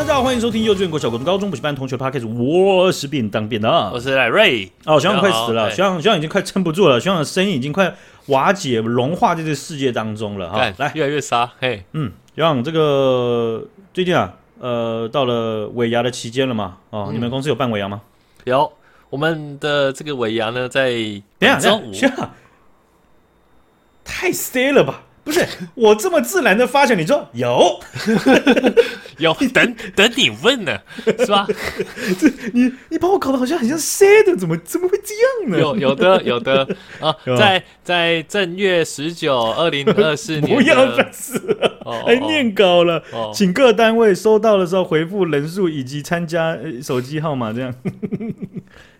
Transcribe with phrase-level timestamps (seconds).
[0.00, 4.72] 好，大家好，欢迎收听幼稚园、国小、国中、高中补习班同学 Podcast，我是便当便当，我是赖瑞。
[4.86, 7.94] 哦，学长快死了，学长学长已经快撑不住了，学长的声音已经快
[8.28, 10.72] 瓦解、融化在这个世界当中了哈。
[10.78, 13.62] 来，越来越沙，嘿，嗯，学长这个
[13.92, 16.78] 最近啊，呃，到了尾牙的期间了嘛？
[16.88, 18.00] 哦，嗯、你们公司有办尾牙吗？
[18.44, 18.72] 有，
[19.10, 20.94] 我们的这个尾牙呢，在
[21.38, 21.92] 等下中午。
[21.92, 22.32] 学长，
[24.02, 25.02] 太 stay 了吧？
[25.22, 27.78] 不是我这么自然的发现，你说有
[29.20, 30.76] 有 等等你问呢，
[31.18, 31.46] 是吧？
[32.18, 35.58] 这你你把我搞得好像很像 sad，怎么怎么会这样呢？
[35.58, 36.66] 有有的有的
[36.98, 43.02] 啊，在在正月十九，二零二四年，不要再死了，还念稿了，
[43.32, 47.74] 请各单位收到的时候回复人数以及参加手机号码，这样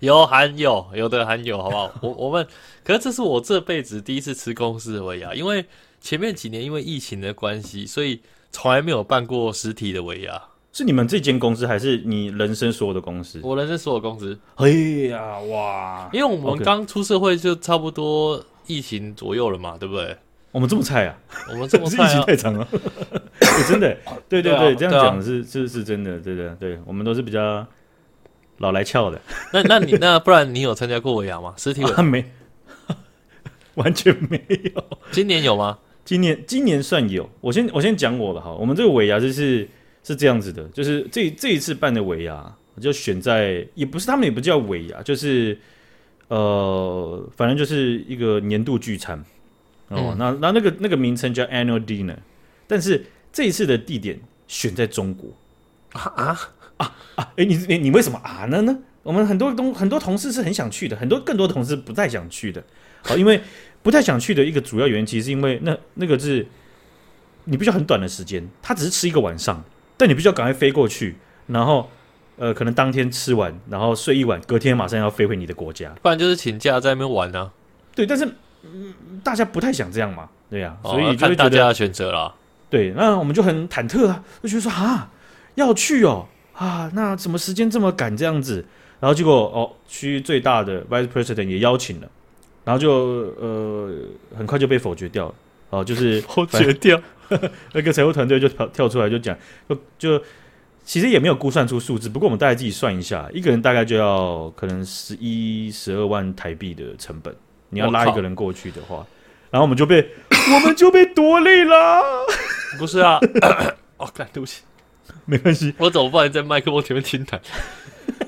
[0.01, 1.93] 有含有有的含有，好不好？
[2.03, 2.47] 我我们
[2.85, 5.65] 可是这是我这辈子第一次吃公司的尾牙，因为。
[6.03, 10.43] 前面几年因为疫情的关系，所以从来没有办过实体的尾牙。
[10.73, 13.41] 是你们这间公司，还是你人生所有的公司？
[13.43, 14.39] 我人生所有公司。
[14.55, 14.69] 哎
[15.11, 16.09] 呀，哇！
[16.13, 20.17] 因为我们刚出社会就差不多疫情左右了嘛，对不对？
[20.53, 21.19] 我们这么菜啊？
[21.51, 22.07] 我们这么菜啊？
[22.11, 22.67] 疫情太长了。
[23.69, 23.97] 真的，
[24.29, 27.67] 对对对，这样讲是是是真的，对的，对，我们都是比较
[28.59, 29.21] 老来俏的。
[29.53, 31.53] 那那你那不然你有参加过尾牙吗？
[31.57, 32.25] 实体尾牙 没，
[33.75, 34.41] 完全没
[34.75, 34.85] 有。
[35.11, 35.79] 今年有吗？
[36.05, 38.53] 今年今年算有，我先我先讲我的哈。
[38.53, 39.69] 我们这个尾牙就是
[40.03, 45.57] 是这样子的，就是这这一次办的尾牙，就选在也不是他们也不叫尾牙，就是
[46.29, 49.23] 呃，反正就是一个年度聚餐
[49.89, 50.13] 哦。
[50.13, 52.17] 嗯、那那那个那个名称叫 Annual Dinner，
[52.67, 55.29] 但是这一次的地点选在中国
[55.93, 56.41] 啊啊
[56.79, 57.33] 啊啊！
[57.37, 58.77] 哎、欸，你你你为什么啊呢呢？
[59.03, 62.65] 我们很多东很多同事是很想去的，很多更多同事不太想去的，
[63.03, 63.41] 好，因为。
[63.83, 66.47] 不太想去的一个主要原因，其实是因为那那个是，
[67.45, 69.65] 你必须要很短的时间，他只是吃一个晚上，
[69.97, 71.89] 但你必须要赶快飞过去，然后
[72.37, 77.53] 呃，可能当天吃完，然后睡一晚，隔天马上要飞回你的国家，不然就是请假在那边玩呢、啊。
[77.95, 78.25] 对，但是、
[78.63, 82.35] 嗯、大家不太想这样嘛，对呀、啊，所以就看大家的选择了。
[82.69, 85.11] 对，那我们就很忐忑啊，就觉得说啊，
[85.55, 88.65] 要去哦啊，那什么时间这么赶这样子，
[89.01, 92.09] 然后结果哦，区最大的 Vice President 也邀请了。
[92.71, 93.91] 然后就呃，
[94.39, 95.35] 很快就被否决掉了。
[95.71, 97.01] 哦，就是 否决掉，
[97.75, 99.37] 那个财务团队就跳跳出来就讲，
[99.69, 100.25] 就就
[100.85, 107.35] 其实也没有估算出数字，不过我们大概自己算一下，一个人大概就要可能十一十二万台币的成本，
[107.71, 109.05] 你要拉一个人过去的话，
[109.51, 110.09] 然后我们就被
[110.55, 112.25] 我们就被夺利了。
[112.79, 113.19] 不是啊，
[113.99, 114.63] 哦，干，对不起，
[115.25, 116.31] 没关系，我怎么办？
[116.31, 117.41] 在麦克风前面听谈。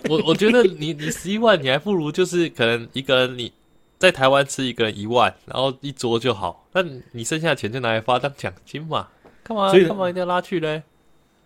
[0.09, 3.53] 我我觉得你你十一万，你还不如就是可能一个人你。
[4.03, 6.67] 在台湾吃一个人一万，然后一桌就好。
[6.73, 6.83] 那
[7.13, 9.07] 你剩下的钱就拿来发当奖金嘛？
[9.45, 9.71] 干嘛？
[9.71, 10.83] 干嘛一定要拉去嘞？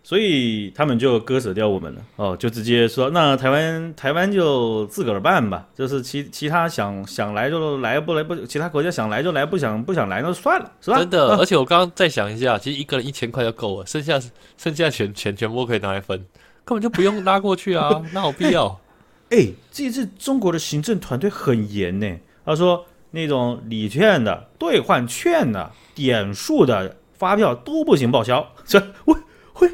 [0.02, 2.00] 所以他们就割舍掉我们了。
[2.16, 5.68] 哦，就直接说，那台湾台湾就自个儿办吧。
[5.74, 10.96] 就是其其他想想来就来，不来不，其他国家想来就来，不想不想来那就算了，是吧？
[10.96, 11.32] 真的。
[11.32, 14.18] 啊、而且我刚刚再想一下，其实一个人一千块就够了，剩下
[14.56, 16.16] 剩下钱钱全部可以拿来分，
[16.64, 18.80] 根本就不用拉过去啊， 那有必要？
[19.28, 22.16] 哎、欸，这次中国的行政团队很严呢。
[22.46, 28.52] 他说：“那种礼券的、兑换券的、点数的发票都不行报销。
[28.64, 29.16] 这为
[29.60, 29.70] 为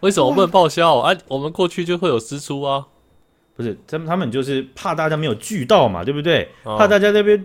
[0.00, 1.16] 为什么不能报销啊？
[1.28, 2.86] 我们过去就会有支出啊。
[3.56, 6.50] 不是，他们他们就是怕大家没有聚到嘛，对不对？
[6.64, 7.42] 哦、怕大家那边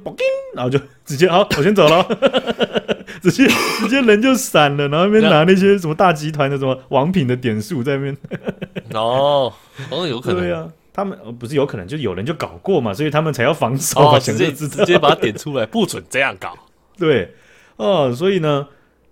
[0.56, 2.04] 然后就直接好，我先走了，
[3.22, 3.48] 直接
[3.80, 8.18] 直接人就散了，然后那边拿那些什么大集团的什么王品的点数在那边。
[8.94, 9.54] 哦，
[9.90, 10.68] 哦，有可能对啊。”
[11.02, 16.56] 他们不是有可能，就有人就搞过嘛，所以他们才要防守嘛，直接直接把它点出来，不准这样搞。
[16.96, 17.34] 对，
[17.78, 18.68] 哦，所以呢，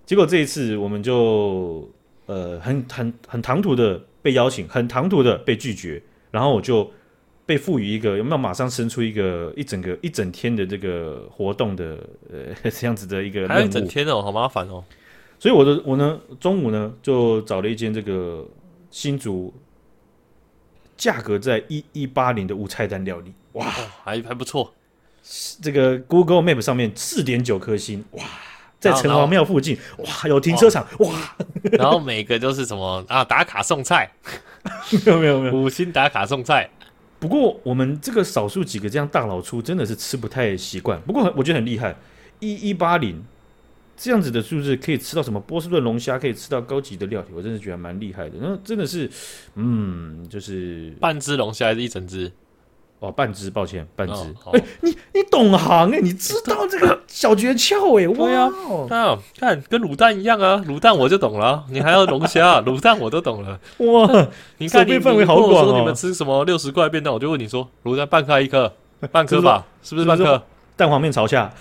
[0.06, 1.90] 结果这一次我们就
[2.28, 6.00] 呃很很很唐突的被邀请，很唐突的被拒绝，
[6.30, 6.92] 然后我就
[7.48, 11.98] 被赋予一个有没有马上生出一个一整个一整天的这个活动的
[12.32, 14.84] 呃 这样子的一个还有一整天哦，好麻烦哦。
[15.40, 18.46] 所以我的我呢中午呢就找了一间这个
[18.92, 19.52] 新竹。
[21.00, 23.72] 价格在一一八零的无菜单料理，哇，哦、
[24.04, 24.74] 还还不错。
[25.62, 28.24] 这个 Google Map 上面四点九颗星，哇，
[28.82, 31.36] 在城隍庙附近，哇，有停车场，哦、哇，
[31.72, 33.24] 然后每个都是什么啊？
[33.24, 34.12] 打卡送菜，
[35.06, 36.70] 没有没有没有，五星打卡送菜。
[37.18, 41.00] 不过我们这个少数几个这样大老粗，真的是吃不太习惯。
[41.04, 41.96] 不过我觉得很厉害，
[42.40, 43.24] 一一八零。
[44.02, 48.38] 这样子的数字可以吃到什么波士顿龙虾，可以吃到高级的料理，我真的觉得蛮厉害的。
[48.40, 49.12] 那真的是，
[49.56, 52.32] 嗯，就是半只龙虾还是一整只？
[53.00, 54.14] 哦，半只，抱歉，半只。
[54.14, 58.50] 哎、哦欸，你你懂行哎、欸，你知道这个小诀窍哎，哇呀、
[58.90, 65.64] 啊，啊，看跟卤蛋一样啊，卤蛋我就懂了，你还要龙虾， 卤蛋我都懂了，哇，你看你范围好广哦。
[65.66, 68.74] 说你们哦吃什么六十块便当，我就问你说，卤蛋半颗一颗，
[69.12, 70.42] 半颗吧，是不是半颗？
[70.76, 71.54] 蛋黄面朝下，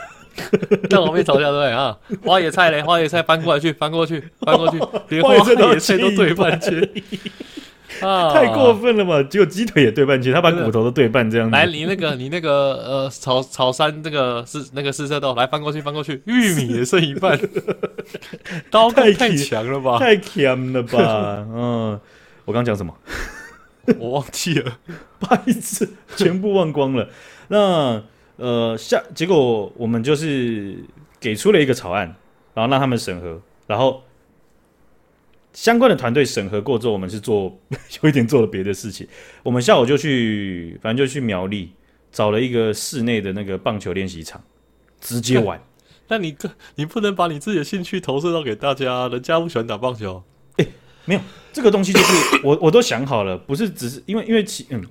[0.89, 1.97] 蛋黄面朝下对不对啊？
[2.25, 6.89] 花野菜嘞，花野菜翻过来去，翻过去，翻过去， 连花野菜都对半切。
[8.01, 8.33] 啊！
[8.33, 9.21] 太过分了吧！
[9.25, 11.57] 只有鸡腿也对半切，他把骨头都对半这样子。
[11.57, 17.37] 来，你那个， 你那个，呃，炒炒山这个四那个四色豆，来翻过去，翻过去，玉米也剩一半，
[18.71, 19.99] 刀太太强了吧？
[19.99, 21.45] 太强了吧？
[21.53, 22.01] 嗯，
[22.45, 22.95] 我刚讲什么？
[23.99, 24.79] 我忘记了，
[25.19, 27.09] 不好意思，全部忘光了。
[27.49, 28.01] 那
[28.39, 30.83] 呃，下结果我们就是
[31.21, 32.07] 给出了一个草案，
[32.55, 34.03] 然后让他们审核，然后。
[35.55, 37.59] 相关的团队审核过之后，我们是做
[38.03, 39.09] 有一点做了别的事情。
[39.43, 41.73] 我们下午就去，反正就去苗栗
[42.13, 44.41] 找了一个室内的那个棒球练习场，
[45.01, 45.61] 直接玩。
[46.07, 46.37] 那你
[46.77, 50.23] 你不能把你自己的兴趣投射到给大家，人家不喜欢打棒球。
[50.59, 50.71] 哎、欸，
[51.07, 51.21] 没有
[51.53, 54.85] 这个东西，就是我我都想好了，不是只是因为因为其嗯，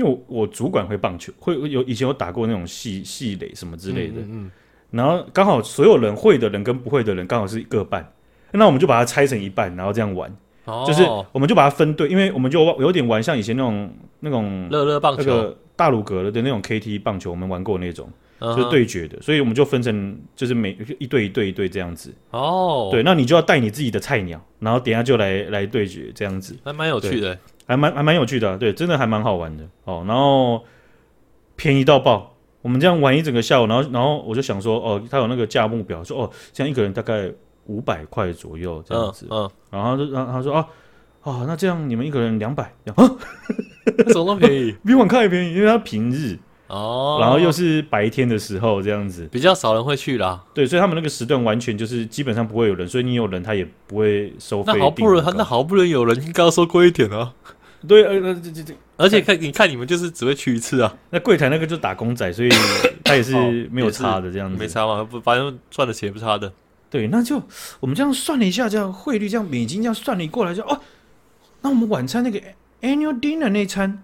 [0.00, 4.50] 因为我我主管会棒球，会有以前有打过那种系系垒什么之类的，嗯，嗯，
[4.90, 8.10] 然后刚好所有人会的人跟不会的人刚好是各半。
[8.52, 10.28] 那我们就把它拆成一半，然后这样玩，
[10.64, 13.88] 哦、就是我们就把它分队，因为我们就有点玩像以前那种
[14.18, 18.10] 那种乐乐棒球，那个大鲁格的那种 KT 棒球，我们玩过那种，
[18.40, 22.12] 嗯、就是对决的，所以我们就分成就是每一队一队一队这样子。
[22.30, 27.38] 哦，对，那你就要带你自己的菜鸟，然后等一下就来来对决这样子，还蛮有趣的，
[27.70, 30.04] 还蛮还蛮有趣的、啊，对，真的还蛮好玩的哦。
[30.06, 30.64] 然后
[31.56, 37.32] 便宜到爆，我们这样玩一整个下午，然后然后我就想说，哦，他有那个价目表，说哦，这样一个人大概。
[37.66, 40.66] 五百块左右这样子，嗯，嗯然后就然后他说啊，
[41.20, 42.64] 啊，那这样你们一个人两百，
[42.96, 43.06] 啊，
[44.08, 44.74] 怎么那么便宜？
[44.84, 46.36] 比网咖也便宜，因为他平日
[46.66, 50.42] 哦，然后又是白天的时候这样子，比较少人会去啦。
[50.52, 54.72] 对，所以他们那个时段完全就是基本上不会有人，所以你有人他也不会收费。
[54.72, 57.32] 那好不容易，那好不容易有人，应该要收贵一点啊。
[57.86, 60.96] 对，呃，这这这，而且看你看你们就是只会去一次啊。
[61.10, 62.48] 那柜台那个就打工仔，所以
[63.02, 63.32] 他也是
[63.72, 66.52] 没有差的这样子，没差嘛，不，反正赚的钱也不差的。
[66.90, 67.40] 对，那就
[67.78, 70.80] 我们这样算了一下，这样汇率这样美金这样算了一过来就哦，
[71.62, 72.38] 那我们晚餐那个
[72.82, 74.02] annual dinner 那餐，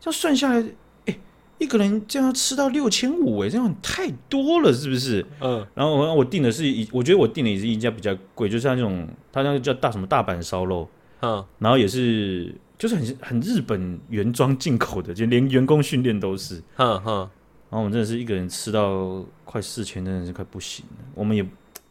[0.00, 0.64] 这样算下来，
[1.06, 1.18] 哎，
[1.58, 5.24] 一个人这样要吃到六千五，哎，这样太多了，是不是？
[5.40, 5.66] 嗯。
[5.74, 10.90] 然后我我订的是一，我觉得我订的也是一家比较贵，就像那种他那个叫大什么大阪烧肉，
[11.22, 17.28] 嗯，然后也是就是很很日本原装进口的，就连员工训练都是，哼哼。
[17.70, 21.44] 然后我们真的是一个人吃到快四千，真的是快不行了，我们也。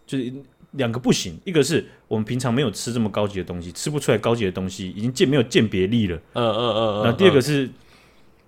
[0.05, 0.31] 就是
[0.71, 6.15] 两个不行，一个是我们平常没有吃这么高级的东西，吃不出来高级的东西，已经鉴没有鉴别力了。
[6.31, 7.03] 嗯嗯嗯嗯。
[7.03, 7.69] 那第二个是，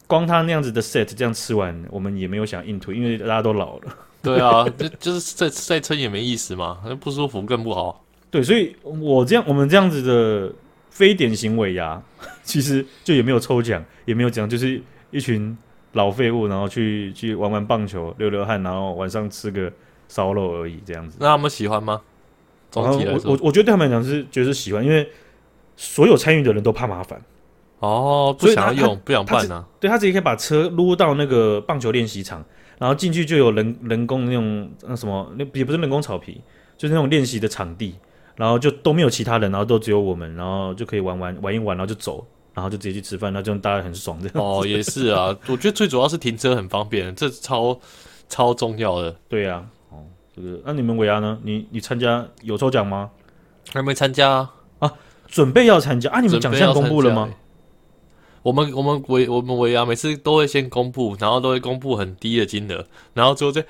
[0.07, 3.97] 光他那样子的 set 这样吃完，我们也没有想硬推，因为大家都老了。
[4.21, 8.05] 对啊，就就是再再撑也没意思嘛，那不舒服更不好。
[8.31, 10.53] 对，所以我这样我们这样子的
[10.99, 12.03] 非典型尾牙，
[12.43, 14.81] 其实就也没有抽奖，也没有奖，就是
[15.11, 15.57] 一群
[15.93, 19.71] 老废物，然后去去玩玩棒球，流流汗，然后晚上吃个。
[20.11, 21.17] 烧肉而已，这样子。
[21.19, 22.01] 那他们喜欢吗？
[22.71, 25.07] 总体来说，我我我觉得对他们来讲是觉得是喜欢，因为
[25.77, 27.21] 所有参与的人都怕麻烦
[27.77, 29.63] 哦，不想要用，不想办啊。
[29.79, 32.43] 对，他直接可以把车撸到那个棒球练习场，
[32.79, 36.41] 然后进去就有人人工那种那什么，那也不是人工草皮，
[36.75, 37.93] 就是那种练习的场地，
[38.39, 44.33] 然后就都没有其他人，然后都只有我们，然后就可以玩玩玩一玩，然后就走，然后就直接去吃饭，那这样大家很爽这样。
[44.37, 47.77] 哦，也是啊，我觉得最主要是停车很方便，这超
[48.29, 49.13] 超重要的。
[49.27, 49.55] 对呀、
[49.91, 49.99] 啊。
[50.63, 51.37] 那、啊、你们尾牙呢？
[51.43, 53.09] 你你参加有抽奖吗？
[53.73, 54.53] 还没参加啊！
[54.79, 54.93] 啊，
[55.27, 56.21] 准备要参加啊！
[56.21, 57.29] 你们奖项公布了吗？
[58.41, 63.65] 我们我们尾我们尾牙每次都会先公布，然后都会公布很低的金额，然后最后再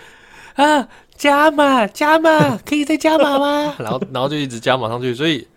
[0.63, 3.75] 啊加码加码， 可以再加码吗？
[3.80, 5.48] 然后然后就一直加码上去，所以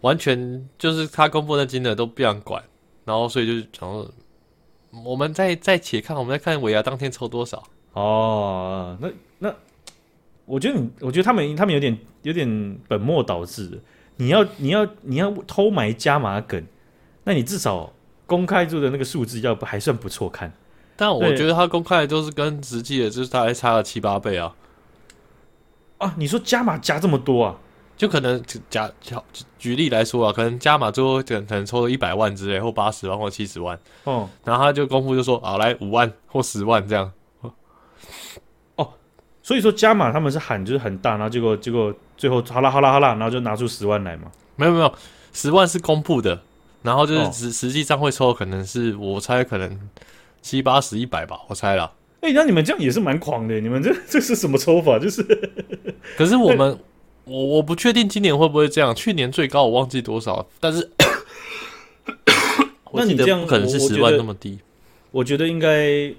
[0.00, 2.62] 完全就是他公布的金额都不想管，
[3.04, 4.08] 然后所以就然后，
[5.04, 9.54] 我们再再且看，我们再看尾牙当天抽多少哦，那那。
[10.50, 13.76] 我觉得你，我觉得他们他们有点有点本末倒置的。
[14.16, 16.64] 你要你要你要偷埋加码梗，
[17.24, 17.92] 那你至少
[18.24, 20.50] 公开做的那个数字要不还算不错看。
[20.98, 24.52] 但我觉得他公开的就是跟实际的，就是大概差了七八倍啊。
[25.98, 27.56] 啊，你说加码加这么多啊？
[27.96, 29.14] 就可能假举
[29.58, 33.78] 举例来说啊，可能加码最后可能可能抽了一百万之类，或八十万或七十万。
[34.06, 37.12] 嗯，然后他就公布就说啊，来五万或十万这样。
[38.74, 38.88] 哦
[39.40, 44.30] 所以说加码他们是喊就是很大，然后结果结果最后好啦好啦好啦，然后就拿出十万来嘛。
[44.56, 44.92] 没有没有，
[45.32, 46.40] 十万是公布的，
[46.82, 49.80] 然后就是实、哦、实际上会抽可能是我猜可能
[50.42, 51.92] 七八十一百吧，我猜了。
[52.20, 54.98] 哎、欸，那你们这样也是蛮狂的，你们这这是什么抽法？
[54.98, 55.22] 就是，
[56.18, 56.78] 可是我们，
[57.24, 58.94] 我我不确定今年会不会这样。
[58.94, 60.90] 去年最高我忘记多少，但是，
[62.92, 64.58] 那你这样可能是十万那么低。
[65.12, 66.12] 我觉得应该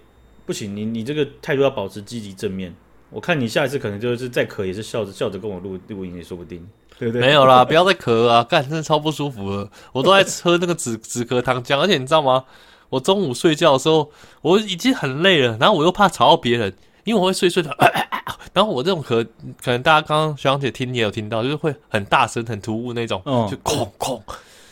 [0.45, 2.73] 不行，你你这个态度要保持积极正面。
[3.09, 6.65] 我看你下一次可能就是再咳也是笑着笑着跟我录录音也说不定，
[6.97, 7.19] 对不对？
[7.19, 8.43] 没有啦，不要再 咳啊！
[8.43, 9.69] 干，真的超不舒服了。
[9.91, 12.45] 我都在喝那个止止咳糖浆，而且你知道吗？
[12.89, 14.09] 我中午睡觉的时候，
[14.41, 17.75] 我已经很累了，然后我又怕吵到别人，因为我会睡睡的，
[18.51, 19.25] 然后我这种咳，
[19.63, 24.21] 可能大家刚刚学长姐听你也有听到，就是会很大声、很突兀那种，嗯、就空空，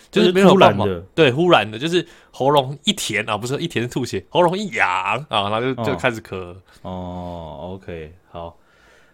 [0.09, 4.87] 就是没有的，对，忽然的，就是喉咙一甜啊，不是一甜是吐血，喉咙一痒
[5.29, 6.55] 啊，然后就就开始咳。
[6.81, 8.57] 哦，OK，好，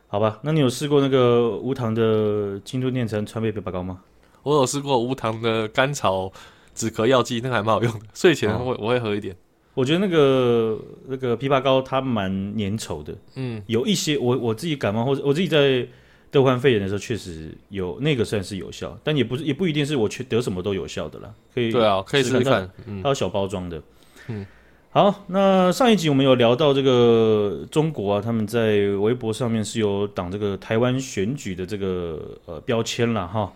[0.08, 4.00] 好吧，那你有试过那个无糖的京都念成川贝枇杷膏吗？
[4.44, 6.32] 我有试过无糖的甘草。
[6.74, 9.36] 止咳药剂那个还蛮好用的，睡前会、哦、我会喝一点。
[9.74, 10.78] 我觉得那个
[11.08, 15.88] 那个枇杷膏它蛮粘稠的，嗯，有一些我我自己感冒或者我自己在
[16.30, 21.34] 得患肺炎的时候，确实有那个算是有效，但也不是也不一定是我去得什么都有效的啦。
[21.54, 22.70] 可以对啊，可以试试看，
[23.02, 23.82] 它有小包装的，
[24.28, 24.46] 嗯。
[24.92, 33.52] 好，那上一集我们有聊到这个中国啊，他们在微博上面是有挡这个台湾选举的这个呃标签了哈。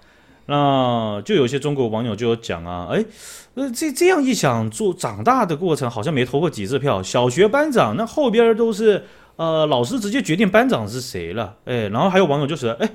[0.48, 3.06] 那就有些中国网友就有讲啊，哎，
[3.56, 7.04] 呃，这这样一想，做长大的过程好像没投过几次票。
[7.04, 9.04] 小学班长那后边都是
[9.36, 12.90] 呃老师直接决定班长是谁了，哎，然后还有网友就说，哎，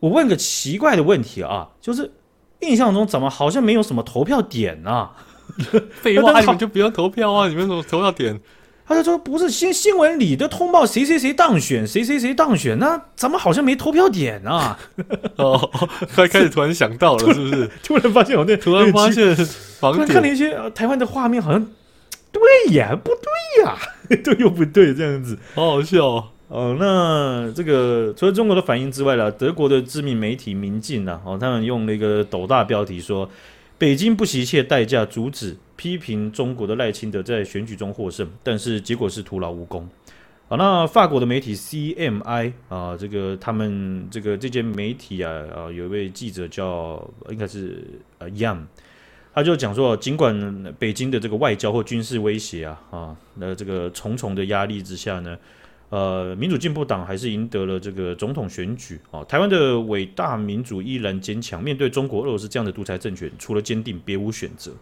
[0.00, 2.12] 我问个奇怪的问题啊，就是
[2.60, 5.12] 印象中怎么好像没有什么投票点啊？
[6.00, 8.40] 废话， 你们就不要投票啊，你们什么投票点？
[8.86, 14.50] 他就说不是新新闻里的通报谁谁谁当选，谁谁谁当选，那咱们好像没投票点呢？
[14.50, 14.78] 啊？
[15.36, 15.70] 哦，
[16.14, 17.70] 快开始突然想到了， 是不是？
[17.82, 19.34] 突然发现我那 突然发现，
[19.80, 21.66] 突然看了一些台湾的画面，好像
[22.30, 23.76] 对呀，不对呀，
[24.22, 26.24] 对又不对，这样子，好好笑哦。
[26.48, 33.28] 哦，那这个除了中国的反应之外呢，德国的知名媒体《明镜》呢，哦，他们用了一个斗大标题说。
[33.76, 39.88] 北京不惜一切代价阻止批评中国的赖清德在选举中获胜，但是结果是徒劳无功。
[40.48, 47.82] 好，那法国的媒体 CMI 啊，这个他们这个这间媒体啊啊，有一位记者叫应该是
[48.18, 48.60] 呃 Young，
[49.34, 55.36] 他就讲说，尽管北京的这个外交或军事威胁啊啊，那这个重重的压力之下呢。
[55.90, 59.22] 呃，民主进步党还是赢得了这个总统选举啊。
[59.24, 64.72] 台湾的伟大民主依然坚强，面对中国、俄罗斯这样的独裁政权，除了坚定，别无选择。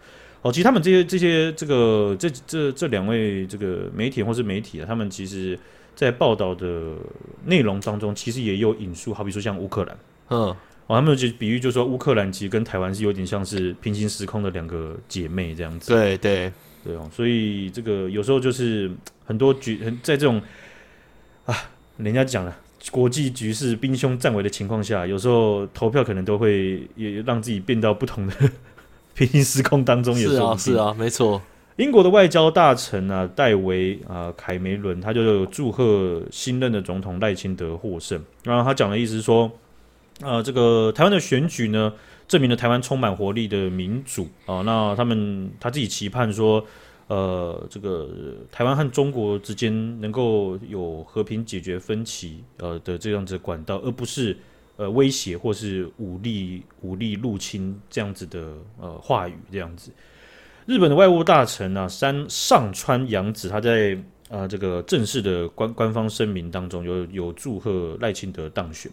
[0.41, 5.59] 哦，其实他们这些、这些、这个、这、这、这两位这个媒体或是媒体啊，他们其实
[5.95, 6.95] 在报道的
[7.45, 9.97] 内容当中，其实也有引述，好比说像乌克兰，
[10.31, 10.57] 嗯，哦，
[10.89, 15.93] 他们就比喻，就是说乌克兰其实跟台湾是有点像是平行时空的两个姐妹这样子。
[15.93, 16.51] 对对
[16.83, 18.91] 对哦，所以这个有时候就是
[19.27, 20.41] 很多局在这种。
[21.45, 21.57] 啊，
[21.97, 22.57] 人家讲了，
[22.91, 28.35] 国际局势兵凶战危的情况下，有时候投票可能都会也让自己变到不同的
[29.15, 30.27] 平行时空当中也。
[30.27, 31.43] 是啊，是啊，没错。
[31.77, 38.23] 英国的外交大臣啊，戴维啊，凯梅伦，他就祝贺新任的总统赖清德获胜。
[38.45, 39.51] 然后他讲的意思是说，
[40.21, 41.93] 呃，这个台湾的选举呢，
[42.29, 44.63] 证明了台湾充满活力的民主啊。
[44.63, 46.65] 那他们他自己期盼说。
[47.09, 48.09] 呃，这个
[48.51, 54.37] 台湾和中国之间能够有和平解决分歧，呃的这样子管道，而不是
[54.77, 59.93] 呃威胁或是武力武力入侵这样子的呃话语这样子。
[60.65, 68.91] 日本的外务大臣啊，山上川洋子，他在呃这个正式的官官方声明当中有有祝贺赖清德当选。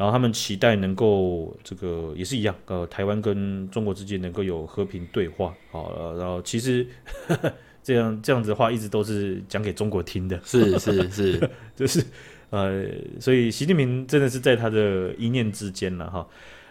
[0.00, 6.86] 然后他们期待能够这个也是一样，呃，台湾跟中国之间能够有和平对话，好，然后其实
[7.28, 7.52] 呵 呵
[7.82, 12.02] 这样这样子的话，一直都是讲给中国听的，是是是， 就是
[12.48, 12.86] 呃，
[13.20, 16.26] 所以习近平真的是在他的一念之间了哈。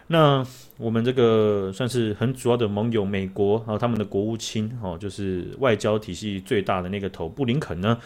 [0.08, 0.44] 那
[0.76, 7.96] 我们这个算是很主要的盟友，美国啊，他们的国务卿哦，就是外交体系最大的那个头布林肯呢，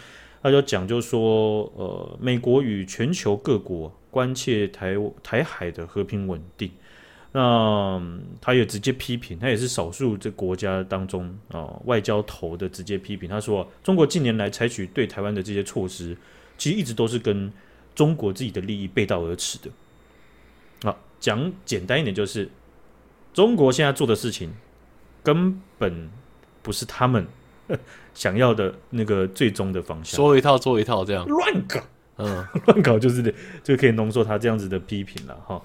[0.44, 3.92] 他就讲就说，呃，美国与全球各国。
[4.14, 6.70] 关切台台海的和平稳定，
[7.32, 8.00] 那
[8.40, 13.28] 他也直接批评，他也是少数这国家当中啊、外交头的直接批评。
[13.28, 16.16] 他说，中国近年来采取对台湾的这些措施，
[16.56, 17.52] 其实一直都是跟
[17.92, 20.88] 中国自己的利益背道而驰的。
[20.88, 22.48] 啊，讲简单一点，就是
[23.32, 24.52] 中国现在做的事情
[25.24, 26.08] 根本
[26.62, 27.26] 不是他们
[28.14, 30.16] 想要的那个最终的方向。
[30.16, 31.80] 说一套做一套，这样乱搞。
[32.16, 35.60] 嗯， 乱搞就是就可以浓缩他这样子的批评了哈。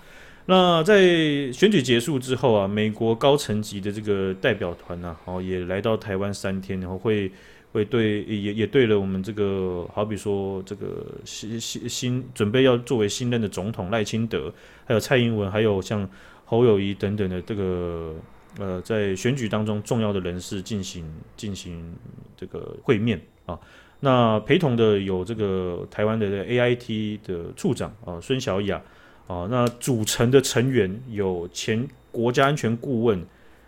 [0.47, 7.31] 那在选举结束之后啊，美国高层级的这个代表团呢，哦也来到台湾三天，然后会
[7.71, 14.51] 会对也也对了我们这个好比说这个新新新准备要作为新任的总统赖清德，
[14.87, 16.09] 还有蔡英文，还有像
[16.45, 18.15] 侯友谊等等的这个
[18.57, 21.05] 呃在选举当中重要的人士进行
[21.37, 21.95] 进行
[22.35, 23.59] 这个会面啊。
[24.01, 28.81] 那陪同的有这个台湾的 AIT 的处长啊孙小雅
[29.27, 33.23] 啊，那组成的成员有前国家安全顾问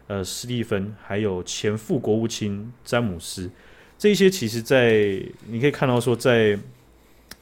[0.08, 3.50] 呃史蒂芬，还有前副国务卿詹姆斯。
[3.98, 6.58] 这些其实，在你可以看到说，在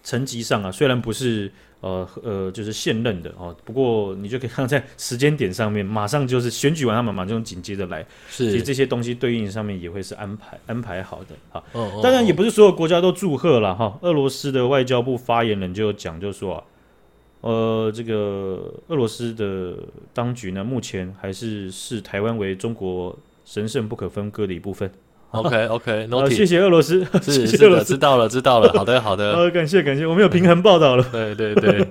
[0.04, 1.50] 层级上啊，虽然不是
[1.82, 11.64] 呃呃，就是现任的哦，不过你就可以看到在时间点上面，马上就是选举完，他们马上就紧接着来，是，其实这些东西对应上面也会是安排安排好的啊。
[11.72, 13.98] 哦哦哦当然，也不是所有国家都祝贺了哈。
[14.02, 16.64] 俄罗斯的外交部发言人就讲，就说啊，
[17.42, 19.78] 呃，这个俄罗斯的
[20.14, 24.92] 当局呢，目前还是视台湾为中国神圣不可分割的一部分。
[25.32, 31.88] OK OK，好，谢谢俄罗斯，是 谢谢俄罗斯，知道了知道了，好的好的， 呃，感谢感谢，我们有平衡报道了，对对对，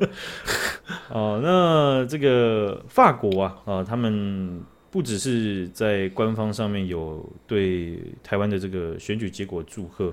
[1.11, 10.13] 哦，那这个法国啊啊，他们不只是在官方上面有对台湾的这个选举结果祝贺，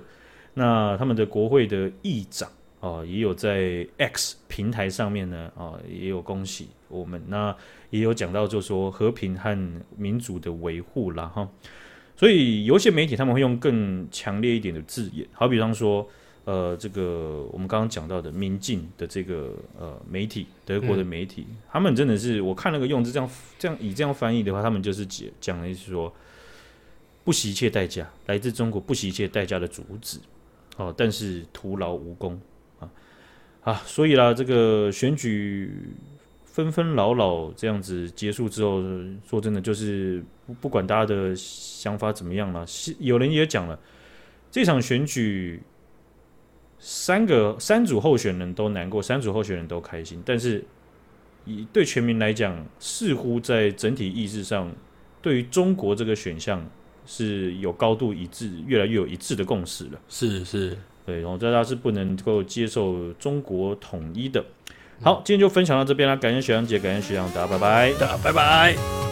[0.53, 2.48] 那他们的国会的议长
[2.79, 7.55] 啊，也有在 X 平台上面呢啊，也有恭喜我们，那
[7.89, 9.58] 也有讲到就说和平和
[9.98, 11.48] 民主的维护了哈。
[12.17, 16.07] 所以有些媒体他们会用更强烈一点的字眼，好比方说，
[16.45, 23.29] 呃，这个我们刚刚讲到的民进的这个呃媒体，德国的媒体，嗯、他们真的是我看那个用字这样
[23.60, 26.13] 这样以这样翻译的话，他们就是讲讲的是说，
[27.25, 30.19] 不惜一切代价，来自中国不惜一切代价的阻止，
[30.77, 32.39] 哦，但是徒劳无功
[32.79, 32.89] 啊
[33.63, 35.69] 啊，所以啦，这个选举。
[36.55, 38.81] 纷纷扰扰这样子结束之后，
[39.27, 42.65] 说真的，就是不不管大家的想法怎么样了，
[43.00, 43.77] 有人也讲了，
[44.50, 45.61] 这场选举
[46.79, 50.63] 三个三组候选人都难过，三组候选人都开心，但是
[51.44, 54.72] 以对全民来讲，似乎在整体意识上，
[55.22, 56.65] 对于中国这个选项
[57.05, 60.00] 是有高度一致，越来越有一致的共识了。
[60.07, 64.41] 是是，对，然后大家是不能够接受中国统一的。
[65.01, 69.04] 好，今天就分享到这边啦，感谢学长姐，感谢学长，大家拜拜，大家拜拜。